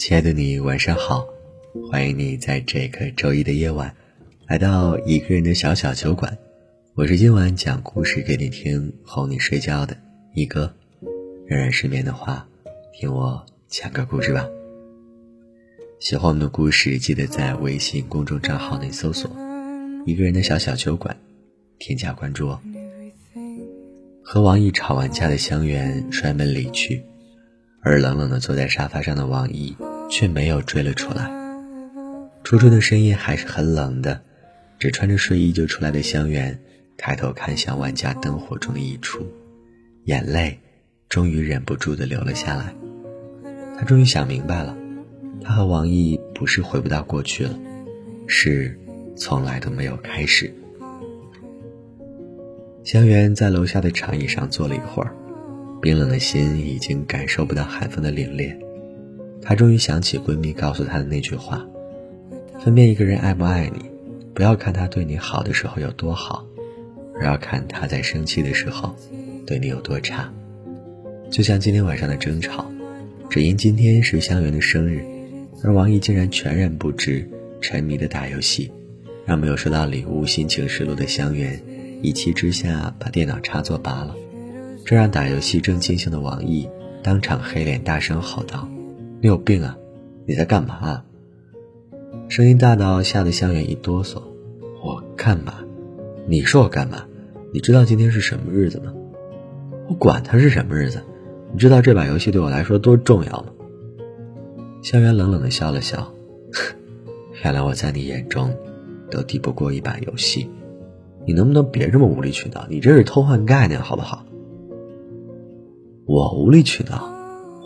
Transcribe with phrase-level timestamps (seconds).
[0.00, 1.28] 亲爱的你，晚上好！
[1.90, 3.94] 欢迎你在这个周一的夜晚，
[4.46, 6.38] 来到一个人的小小酒馆。
[6.94, 9.94] 我是今晚讲故事给你听、哄你睡觉的
[10.34, 10.74] 一哥。
[11.46, 12.48] 仍然失眠的话，
[12.94, 14.48] 听我讲个故事吧。
[16.00, 19.30] 喜欢我们的故事，记得在微信公众账号内搜索
[20.06, 21.14] “一个人的小小酒馆”，
[21.78, 22.58] 添加关注哦。
[24.24, 27.02] 和王毅吵完架的香园摔门离去，
[27.82, 29.76] 而冷冷的坐在沙发上的王毅
[30.10, 31.30] 却没有追了出来。
[32.42, 34.20] 初春的深夜还是很冷的，
[34.78, 36.58] 只穿着睡衣就出来的香园
[36.96, 39.24] 抬头看向万家灯火中的一处，
[40.04, 40.58] 眼泪
[41.08, 42.74] 终于忍不住的流了下来。
[43.78, 44.76] 他终于想明白了。
[45.42, 47.58] 他和王毅不是回不到过去了，
[48.26, 48.78] 是
[49.16, 50.52] 从来都没有开始。
[52.84, 55.14] 香园在楼下的长椅上坐了一会儿，
[55.80, 58.54] 冰冷的心已经感受不到寒风的凛冽。
[59.42, 61.66] 她终于想起闺蜜告诉她的那句话：
[62.62, 63.84] 分辨一个人爱不爱你，
[64.34, 66.46] 不要看他对你好的时候有多好，
[67.14, 68.94] 而要看他在生气的时候
[69.46, 70.32] 对你有多差。
[71.30, 72.70] 就像今天晚上的争吵，
[73.28, 75.04] 只因今天是香园的生日。
[75.62, 77.28] 而王毅竟然全然不知，
[77.60, 78.72] 沉迷的打游戏，
[79.26, 81.60] 让没有收到礼物、心情失落的香园
[82.00, 84.16] 一气之下把电脑插座拔了，
[84.86, 86.66] 这让打游戏正尽兴的王毅
[87.02, 88.66] 当场黑脸，大声吼道
[89.20, 89.76] ：“你有病啊！
[90.26, 91.04] 你在干嘛？”
[92.28, 94.22] 声音大到吓得香远一哆嗦。
[94.82, 95.54] “我干嘛？
[96.26, 97.04] 你说我干嘛？
[97.52, 98.94] 你知道今天是什么日子吗
[99.88, 101.02] ？”“我管他是什么日子，
[101.52, 103.46] 你知道这把游戏对我来说多重要吗？”
[104.82, 106.14] 香园冷冷的笑了笑，
[107.44, 108.54] 原来我在你眼中，
[109.10, 110.48] 都抵不过一把游戏。
[111.26, 112.66] 你能不能别这么无理取闹？
[112.70, 114.24] 你这是偷换概念，好不好？
[116.06, 117.12] 我无理取闹，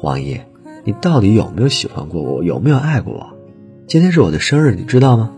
[0.03, 0.45] 王爷，
[0.85, 2.45] 你到底有没有喜欢过我？
[2.45, 3.39] 有没有爱过我？
[3.87, 5.35] 今天是我的生日，你知道吗？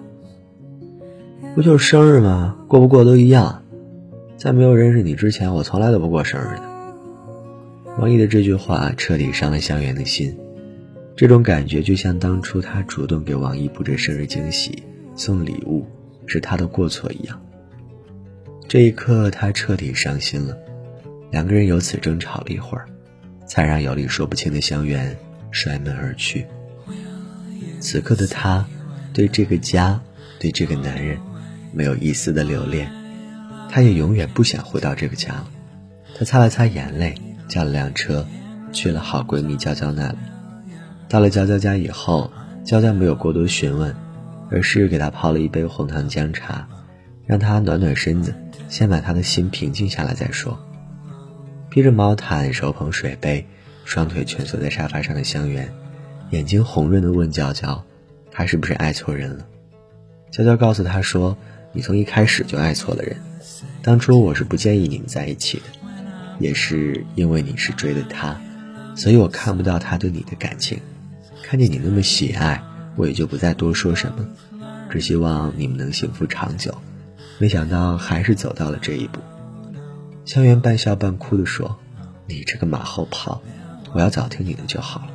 [1.55, 2.57] 不就是生日吗？
[2.67, 3.62] 过不过都一样。
[4.37, 6.62] 在没有认识你之前，我从来都不过生日的。
[7.99, 10.37] 王毅的这句话彻底伤了香园的心。
[11.15, 14.83] 这种感觉就像当初他主动给王毅布置生日惊喜、
[15.15, 15.87] 送礼物
[16.27, 17.41] 是他的过错一样。
[18.69, 20.59] 这一刻，他彻底伤心了。
[21.31, 22.84] 两个人由此争吵了一会儿，
[23.47, 25.17] 才让有理说不清的香园
[25.56, 26.47] 摔门而去。
[27.81, 28.67] 此刻的他，
[29.15, 29.99] 对这个家，
[30.39, 31.19] 对这个男人，
[31.72, 32.93] 没有一丝的留恋。
[33.71, 35.49] 他也永远不想回到这个家了。
[36.15, 37.15] 他擦了擦眼泪，
[37.49, 38.27] 叫了辆车，
[38.71, 40.19] 去了好闺蜜娇娇那里。
[41.09, 42.31] 到了娇娇家以后，
[42.62, 43.97] 娇娇没有过多询问，
[44.50, 46.69] 而是给她泡了一杯红糖姜茶，
[47.25, 48.34] 让她暖暖身子，
[48.69, 50.59] 先把她的心平静下来再说。
[51.71, 53.47] 披着毛毯，手捧水杯，
[53.87, 55.73] 双腿蜷缩在沙发上的香园，
[56.31, 57.83] 眼睛红润的问娇娇
[58.33, 59.47] ：“他是不是爱错人了？”
[60.33, 61.37] 娇娇告诉他说
[61.73, 63.17] ：“你从一开始就爱错了人，
[63.83, 65.65] 当初我是不建议你们在一起的，
[66.41, 68.37] 也是因为你是追的他，
[68.97, 70.79] 所以我看不到他对你的感情。”
[71.45, 72.61] 看见你那么喜爱，
[72.97, 74.27] 我也就不再多说什么，
[74.91, 76.75] 只希望你们能幸福长久。
[77.39, 79.21] 没想到还是走到了这一步。
[80.25, 81.79] 香园半笑半哭地说
[82.27, 83.41] ：“你这个马后炮，
[83.97, 85.09] 我要早听你的就好了。”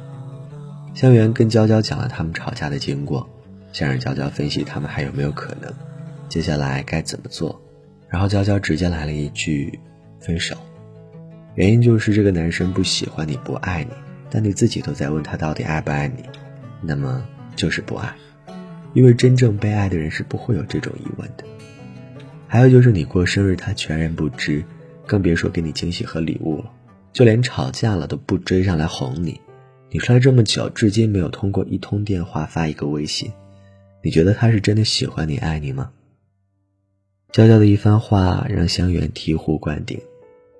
[0.95, 3.29] 香园跟娇娇讲了他们吵架的经过，
[3.71, 5.71] 想让娇娇分析他们还有没有可能，
[6.27, 7.61] 接下来该怎么做。
[8.09, 9.79] 然后娇娇直接来了一句
[10.19, 10.57] ：“分手。”
[11.53, 13.91] 原因就是这个男生不喜欢你，不爱你。
[14.31, 16.23] 但你自己都在问他到底爱不爱你，
[16.81, 17.23] 那么
[17.55, 18.11] 就是不爱，
[18.93, 21.43] 因为真正被爱的人是不会有这种疑问的。
[22.47, 24.63] 还有就是你过生日他全然不知，
[25.05, 26.71] 更别说给你惊喜和礼物了，
[27.13, 29.39] 就连吵架了都不追上来哄你。
[29.89, 33.31] 你出来这么久，至今没有通过一通电话发一个微信，
[34.01, 35.91] 你觉得他是真的喜欢你爱你吗？
[37.31, 39.99] 娇娇的一番话让香园醍醐灌顶，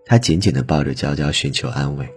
[0.06, 2.08] 他紧紧地抱着娇娇寻求安慰。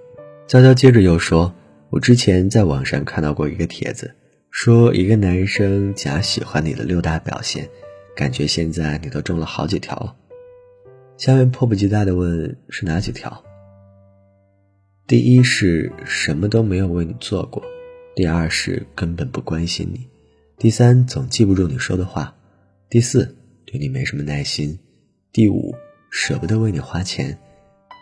[0.47, 1.55] 娇娇接着又说
[1.91, 4.15] ：“我之前在网上看到过一个帖子，
[4.51, 7.69] 说一个男生假喜欢你的六大表现，
[8.17, 10.17] 感觉现在你都中了好几条了。”
[11.17, 13.43] 香园迫不及待地问：“是哪几条？”
[15.06, 17.62] 第一是什么都没有为你做过，
[18.17, 20.09] 第二是根本不关心你，
[20.56, 22.35] 第三总记不住你说的话，
[22.89, 23.37] 第四
[23.67, 24.79] 对你没什么耐心，
[25.31, 25.75] 第五
[26.11, 27.39] 舍不得为你花钱，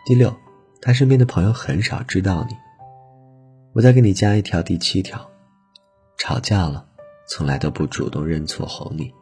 [0.06, 0.32] 第六。
[0.80, 2.54] 他身边的朋友很少知道你。
[3.72, 5.28] 我再给你加一条，第七条：
[6.18, 6.86] 吵架了，
[7.28, 9.12] 从来都不主动认错哄你。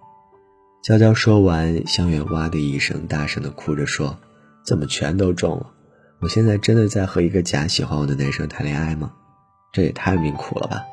[0.82, 4.18] 娇娇说完，香园哇的一声，大声的哭着说
[4.66, 5.72] ：“怎么全都中了？
[6.20, 9.10] 我现在真的在和一个假喜欢我的男生谈恋爱吗？
[9.72, 10.84] 这也太命苦了吧！”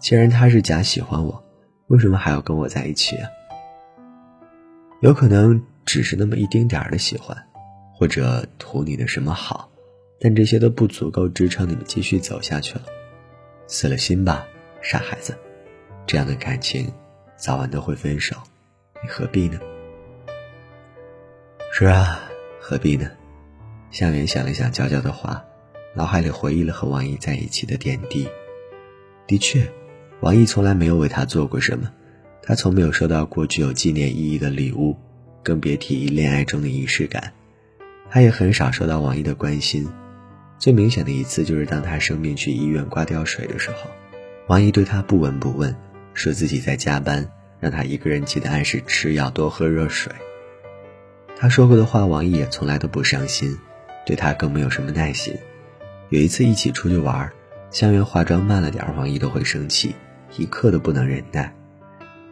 [0.00, 1.44] 既然他是假喜欢我，
[1.86, 3.28] 为什么还要跟我在一起啊？
[5.00, 7.36] 有可能只是那么一丁点儿的喜欢，
[7.94, 9.70] 或者图你的什么好，
[10.20, 12.82] 但这些都不足够支撑你们继续走下去了。
[13.68, 14.44] 死了心吧，
[14.82, 15.36] 傻孩子，
[16.04, 16.92] 这样的感情
[17.36, 18.36] 早晚都会分手，
[19.04, 19.60] 你何必呢？
[21.72, 22.20] 是啊，
[22.60, 23.08] 何必呢？
[23.90, 25.44] 向远想了想娇娇的话，
[25.94, 28.28] 脑海里回忆了和王毅在一起的点滴。
[29.26, 29.70] 的确，
[30.20, 31.90] 王毅从来没有为他做过什么，
[32.42, 34.96] 他从没有收到过具有纪念意义的礼物，
[35.42, 37.32] 更别提恋爱中的仪式感。
[38.10, 39.86] 他也很少受到王毅的关心。
[40.58, 43.90] 最明显的一次就是当他生病去医院挂吊水的时候，
[44.48, 45.74] 王毅对他不闻不问，
[46.14, 47.30] 说自己在加班，
[47.60, 50.12] 让他一个人记得按时吃药，多喝热水。
[51.36, 53.56] 他说过的话，王毅也从来都不上心。
[54.08, 55.36] 对他更没有什么耐心。
[56.08, 57.30] 有一次一起出去玩，
[57.70, 59.94] 香园化妆慢了点，王毅都会生气，
[60.38, 61.54] 一刻都不能忍耐。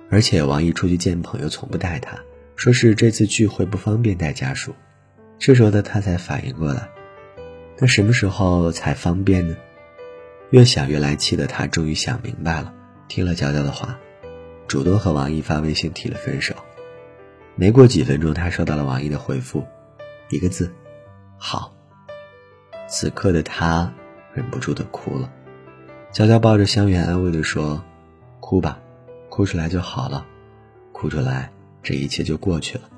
[0.09, 2.19] 而且王毅出去见朋友从不带他，
[2.55, 4.75] 说是这次聚会不方便带家属。
[5.39, 6.89] 这时候的他才反应过来，
[7.79, 9.55] 那什么时候才方便呢？
[10.49, 12.73] 越想越来气的他终于想明白了，
[13.07, 13.99] 听了娇娇的话，
[14.67, 16.55] 主动和王毅发微信提了分手。
[17.55, 19.63] 没过几分钟，他收到了王毅的回复，
[20.31, 20.73] 一个字。
[21.39, 21.73] 好，
[22.89, 23.93] 此刻的他
[24.33, 25.31] 忍不住的哭了。
[26.11, 27.85] 娇娇抱着香园安慰的说
[28.41, 28.79] ：“哭吧，
[29.29, 30.25] 哭出来就好了，
[30.93, 31.53] 哭出来
[31.83, 32.89] 这一切就过去了。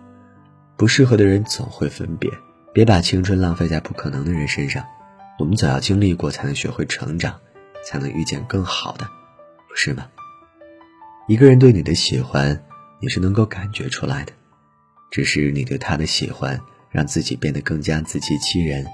[0.77, 2.31] 不适合的人总会分别，
[2.73, 4.85] 别把青春浪费在不可能的人身上。
[5.39, 7.41] 我们总要经历过，才能学会成长，
[7.85, 9.05] 才能遇见更好的，
[9.69, 10.07] 不是吗？
[11.27, 12.65] 一个人对你的喜欢，
[13.01, 14.33] 你是能够感觉出来的，
[15.11, 18.87] 只是你对他的喜欢。”让自己变得更加自欺欺人，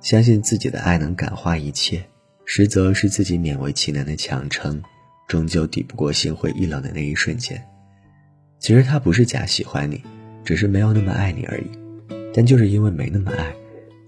[0.00, 2.04] 相信自己的爱能感化一切，
[2.44, 4.82] 实则是自己勉为其难的强撑，
[5.28, 7.62] 终究抵不过心灰意冷的那一瞬间。
[8.58, 10.02] 其实他不是假喜欢你，
[10.44, 11.64] 只是没有那么爱你而已。
[12.32, 13.52] 但就是因为没那么爱，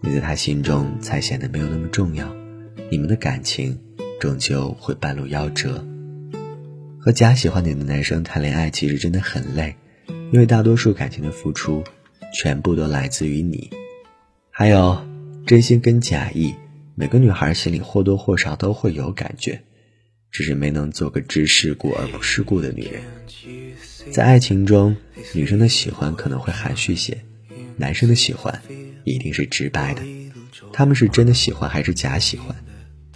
[0.01, 2.33] 你在他心中才显得没有那么重要。
[2.91, 3.77] 你们的感情
[4.21, 5.85] 终究会半路夭折。
[7.01, 9.75] 和假喜欢你的男生谈恋爱其实真的很累，
[10.33, 11.83] 因为大多数感情的付出。
[12.33, 13.71] 全部都来自于你，
[14.51, 14.99] 还有
[15.47, 16.55] 真心跟假意，
[16.95, 19.63] 每个女孩心里或多或少都会有感觉，
[20.31, 23.03] 只是没能做个知世故而不世故的女人。
[24.11, 24.97] 在爱情中，
[25.35, 27.17] 女生的喜欢可能会含蓄些，
[27.77, 28.63] 男生的喜欢
[29.05, 30.03] 一定是直白的。
[30.73, 32.57] 他们是真的喜欢还是假喜欢，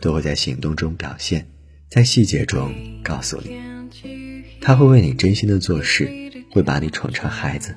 [0.00, 1.46] 都会在行动中表现，
[1.88, 3.58] 在细节中告诉你。
[4.60, 6.10] 他会为你真心的做事，
[6.50, 7.74] 会把你宠成孩子。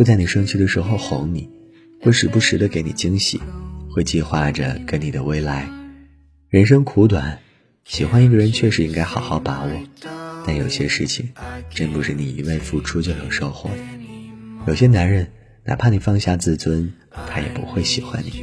[0.00, 1.50] 会在你生气的时候哄你，
[2.00, 3.38] 会时不时的给你惊喜，
[3.90, 5.68] 会计划着跟你的未来。
[6.48, 7.38] 人生苦短，
[7.84, 9.70] 喜欢一个人确实应该好好把握，
[10.46, 11.28] 但有些事情
[11.68, 13.76] 真不是你一味付出就有收获的。
[14.66, 15.30] 有些男人，
[15.64, 16.90] 哪怕你放下自尊，
[17.28, 18.42] 他也不会喜欢你。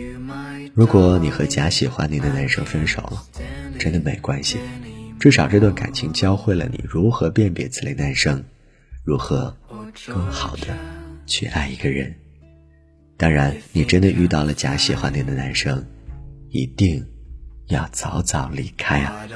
[0.76, 3.24] 如果你和假喜欢你的男生分手了，
[3.80, 4.60] 真的没关系，
[5.20, 8.44] 至少这段感情教会了你如何辨别此类男生，
[9.04, 9.58] 如何
[10.06, 10.68] 更好的。
[11.28, 12.16] 去爱一个人，
[13.18, 15.86] 当然，你真的遇到了假喜欢你的男生，
[16.50, 17.06] 一定
[17.68, 19.28] 要早早离开啊！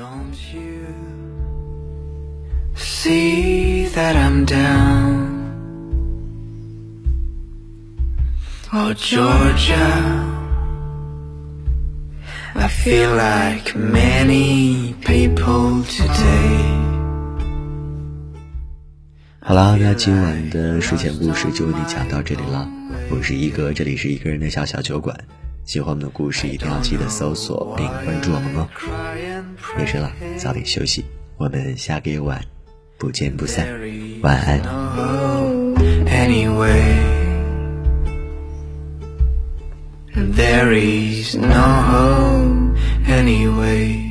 [19.44, 22.70] 好啦，那今晚的睡前故事就为你讲到这里了。
[23.10, 25.18] 我是一哥，这里是一个人的小小酒馆。
[25.66, 28.70] 喜欢我们的故事，一定要记得搜索并关注我们哦。
[29.80, 31.04] 夜深了，早点休息，
[31.38, 32.40] 我们下个夜晚
[33.00, 33.68] 不见不散，
[34.22, 34.62] 晚安。
[40.36, 42.76] There is no
[43.08, 44.11] anyway.